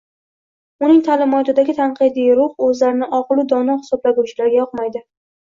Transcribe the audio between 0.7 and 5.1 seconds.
Uning ta’limotidagi tanqidiy ruh o‘zlarini oqilu dono hisoblovchilarga yoqmaydi